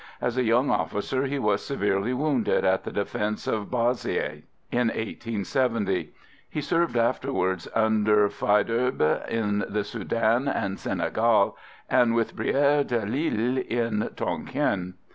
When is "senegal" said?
10.79-11.55